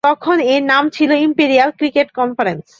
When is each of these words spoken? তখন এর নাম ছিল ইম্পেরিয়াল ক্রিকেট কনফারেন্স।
তখন 0.03 0.37
এর 0.53 0.61
নাম 0.63 0.83
ছিল 0.95 1.11
ইম্পেরিয়াল 1.27 1.69
ক্রিকেট 1.79 2.07
কনফারেন্স। 2.19 2.65